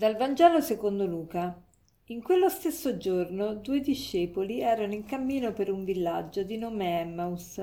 [0.00, 1.60] Dal Vangelo secondo Luca.
[2.04, 7.60] In quello stesso giorno due discepoli erano in cammino per un villaggio di nome Emmaus.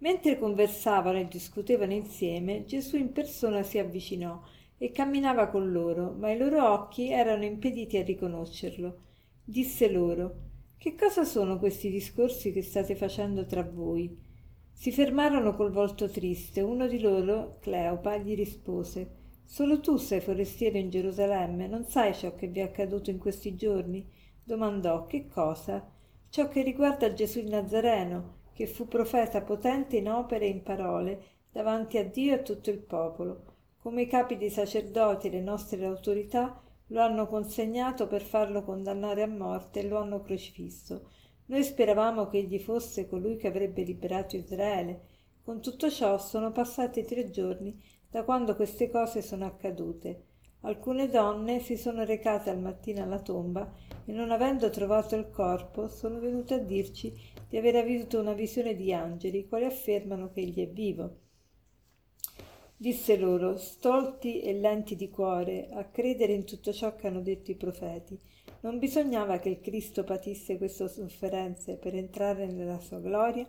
[0.00, 4.42] Mentre conversavano e discutevano insieme, Gesù in persona si avvicinò
[4.76, 8.98] e camminava con loro, ma i loro occhi erano impediti a riconoscerlo.
[9.42, 10.34] Disse loro:
[10.76, 14.14] Che cosa sono questi discorsi che state facendo tra voi?
[14.70, 16.60] Si fermarono col volto triste.
[16.60, 22.34] Uno di loro, Cleopa, gli rispose: Solo tu sei forestiero in Gerusalemme, non sai ciò
[22.34, 24.04] che vi è accaduto in questi giorni?
[24.42, 25.06] Domandò.
[25.06, 25.86] Che cosa?
[26.28, 31.22] Ciò che riguarda Gesù il Nazareno, che fu profeta potente in opere e in parole,
[31.52, 33.52] davanti a Dio e a tutto il popolo.
[33.78, 39.22] Come i capi dei sacerdoti e le nostre autorità lo hanno consegnato per farlo condannare
[39.22, 41.10] a morte e lo hanno crocifisso.
[41.46, 45.12] Noi speravamo che egli fosse colui che avrebbe liberato Israele.
[45.42, 47.78] Con tutto ciò sono passati tre giorni
[48.14, 50.26] da quando queste cose sono accadute.
[50.60, 53.68] Alcune donne si sono recate al mattino alla tomba
[54.04, 57.12] e non avendo trovato il corpo sono venute a dirci
[57.48, 61.16] di aver avuto una visione di angeli, i quali affermano che egli è vivo.
[62.76, 67.50] Disse loro, stolti e lenti di cuore, a credere in tutto ciò che hanno detto
[67.50, 68.16] i profeti.
[68.60, 73.44] Non bisognava che il Cristo patisse queste sofferenze per entrare nella sua gloria?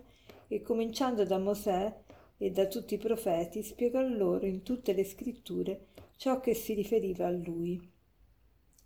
[0.47, 1.93] E cominciando da Mosè
[2.37, 7.27] e da tutti i profeti spiegò loro in tutte le scritture ciò che si riferiva
[7.27, 7.79] a lui.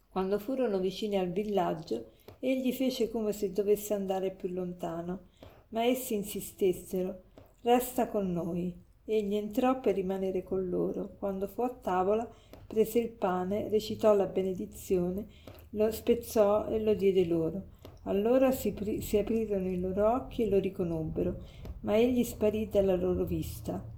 [0.09, 5.27] Quando furono vicini al villaggio, egli fece come se dovesse andare più lontano,
[5.70, 7.27] ma essi insistessero
[7.61, 8.73] Resta con noi.
[9.03, 11.16] Egli entrò per rimanere con loro.
[11.20, 12.25] Quando fu a tavola,
[12.66, 15.27] prese il pane, recitò la benedizione,
[15.72, 17.64] lo spezzò e lo diede loro.
[18.03, 21.43] Allora si, si aprirono i loro occhi e lo riconobbero
[21.82, 23.98] ma egli sparì dalla loro vista.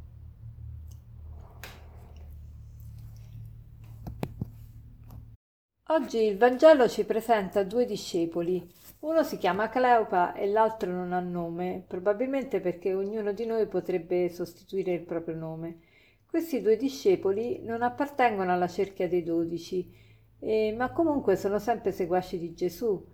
[5.88, 8.66] Oggi il Vangelo ci presenta due discepoli.
[9.00, 14.30] Uno si chiama Cleopa e l'altro non ha nome, probabilmente perché ognuno di noi potrebbe
[14.30, 15.80] sostituire il proprio nome.
[16.26, 19.94] Questi due discepoli non appartengono alla cerchia dei dodici,
[20.40, 23.06] eh, ma comunque sono sempre seguaci di Gesù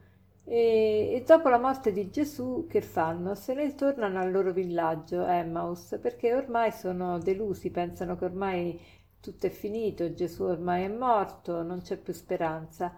[0.50, 3.36] e, e, dopo la morte di Gesù che fanno?
[3.36, 8.80] Se ne tornano al loro villaggio, Emmaus, perché ormai sono delusi, pensano che ormai
[9.20, 12.96] tutto è finito, Gesù ormai è morto, non c'è più speranza.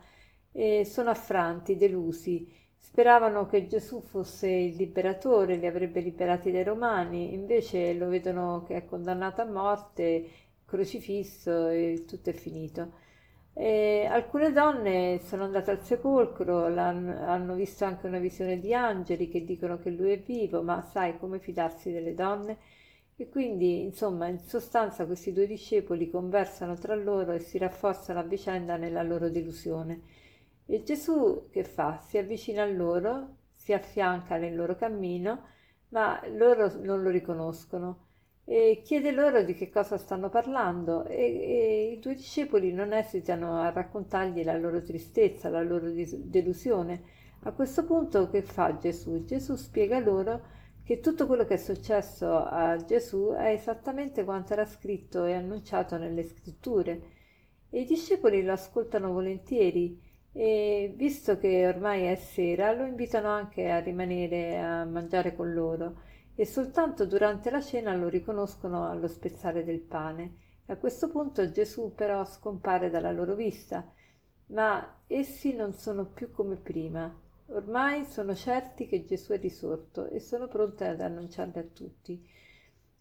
[0.52, 2.48] E sono affranti, delusi.
[2.78, 8.76] Speravano che Gesù fosse il liberatore, li avrebbe liberati dai romani, invece lo vedono che
[8.76, 10.30] è condannato a morte,
[10.66, 13.08] crocifisso e tutto è finito.
[13.54, 19.44] E alcune donne sono andate al sepolcro, hanno visto anche una visione di angeli che
[19.44, 22.58] dicono che lui è vivo, ma sai come fidarsi delle donne?
[23.16, 28.24] E quindi, insomma, in sostanza questi due discepoli conversano tra loro e si rafforzano a
[28.24, 30.02] vicenda nella loro delusione.
[30.66, 32.00] E Gesù che fa?
[32.00, 35.44] Si avvicina a loro, si affianca nel loro cammino,
[35.90, 38.08] ma loro non lo riconoscono
[38.52, 43.62] e chiede loro di che cosa stanno parlando e, e, i due discepoli non esitano
[43.62, 47.04] a raccontargli la loro tristezza, la loro delusione.
[47.44, 49.24] A questo punto che fa Gesù?
[49.24, 50.42] Gesù spiega loro
[50.84, 55.98] che tutto quello che è successo a Gesù è esattamente quanto era scritto e annunciato
[55.98, 57.02] nelle scritture
[57.70, 60.02] e i discepoli lo ascoltano volentieri
[60.32, 66.08] e visto che ormai è sera lo invitano anche a rimanere a mangiare con loro
[66.40, 70.36] e soltanto durante la cena lo riconoscono allo spezzare del pane.
[70.68, 73.86] A questo punto Gesù però scompare dalla loro vista,
[74.46, 77.14] ma essi non sono più come prima.
[77.48, 82.26] Ormai sono certi che Gesù è risorto e sono pronti ad annunciarli a tutti.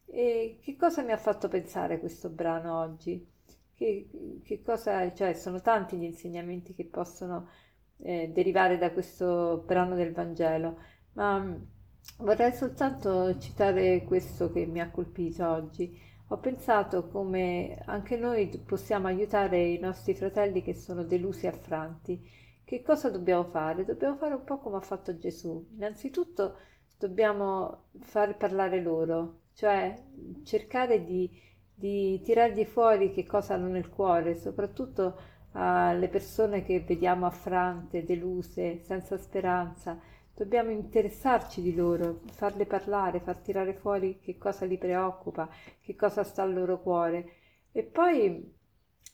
[0.07, 3.25] E che cosa mi ha fatto pensare questo brano oggi?
[3.73, 7.49] Che, che cosa, cioè, sono tanti gli insegnamenti che possono
[7.99, 10.81] eh, derivare da questo brano del Vangelo,
[11.13, 11.77] ma
[12.17, 15.97] Vorrei soltanto citare questo che mi ha colpito oggi.
[16.29, 22.21] Ho pensato come anche noi possiamo aiutare i nostri fratelli che sono delusi e affranti.
[22.65, 23.85] Che cosa dobbiamo fare?
[23.85, 25.69] Dobbiamo fare un po' come ha fatto Gesù.
[25.75, 26.57] Innanzitutto
[26.99, 29.95] dobbiamo far parlare loro, cioè
[30.45, 31.31] cercare di,
[31.73, 35.17] di tirargli fuori che cosa hanno nel cuore, soprattutto
[35.53, 39.99] alle persone che vediamo affrante, deluse, senza speranza
[40.39, 45.49] Dobbiamo interessarci di loro, farle parlare, far tirare fuori che cosa li preoccupa,
[45.81, 47.33] che cosa sta al loro cuore.
[47.73, 48.49] E poi,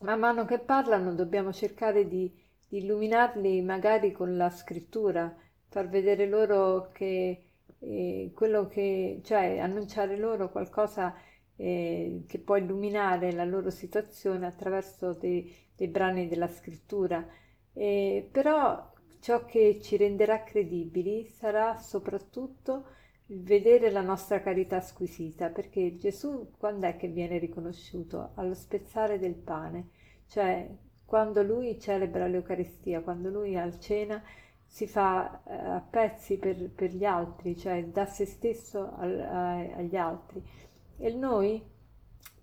[0.00, 2.30] man mano che parlano, dobbiamo cercare di,
[2.68, 5.34] di illuminarli magari con la scrittura,
[5.68, 7.44] far vedere loro che
[7.78, 11.14] eh, quello che, cioè annunciare loro qualcosa
[11.56, 17.26] eh, che può illuminare la loro situazione attraverso dei, dei brani della scrittura.
[17.72, 18.92] Eh, però
[19.24, 22.84] ciò che ci renderà credibili sarà soprattutto
[23.28, 28.32] il vedere la nostra carità squisita, perché Gesù quando è che viene riconosciuto?
[28.34, 29.88] Allo spezzare del pane,
[30.26, 30.68] cioè
[31.06, 34.22] quando lui celebra l'Eucaristia, quando lui al cena
[34.66, 39.52] si fa eh, a pezzi per, per, gli altri, cioè da se stesso al, a,
[39.54, 40.42] agli altri.
[40.98, 41.62] E noi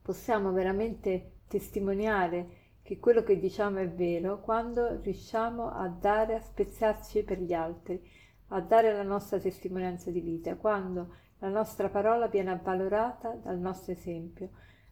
[0.02, 7.24] possiamo veramente testimoniare che quello che diciamo è vero quando riusciamo a dare, a spezzarci
[7.24, 8.02] per gli altri,
[8.50, 13.92] a dare la nostra testimonianza di vita, quando la nostra parola viene avvalorata dal nostro
[13.92, 14.50] esempio.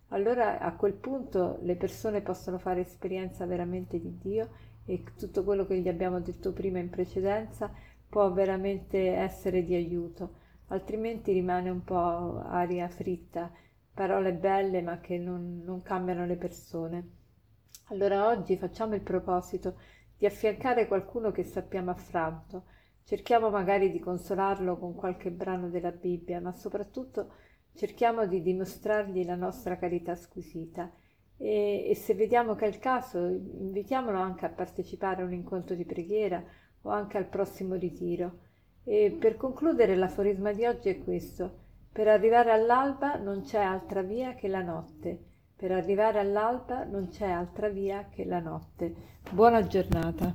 [0.10, 4.50] Allora a quel punto le persone possono fare esperienza veramente di Dio
[4.86, 7.72] e tutto quello che gli abbiamo detto prima in precedenza
[8.08, 10.34] può veramente essere di aiuto,
[10.68, 13.52] altrimenti rimane un po' aria fritta,
[13.94, 17.10] parole belle ma che non, non cambiano le persone.
[17.92, 19.80] Allora oggi facciamo il proposito
[20.16, 22.66] di affiancare qualcuno che sappiamo affranto,
[23.04, 27.34] cerchiamo magari di consolarlo con qualche brano della Bibbia, ma soprattutto
[27.74, 30.92] cerchiamo di dimostrargli la nostra carità squisita
[31.36, 35.74] e, e se vediamo che è il caso, invitiamolo anche a partecipare a un incontro
[35.74, 36.44] di preghiera
[36.84, 38.42] o anche al prossimo ritiro.
[38.84, 41.58] E per concludere l'aforisma di oggi è questo.
[41.92, 45.29] Per arrivare all'alba non c'è altra via che la notte.
[45.60, 48.96] Per arrivare all'alba non c'è altra via che la notte.
[49.30, 50.34] Buona giornata.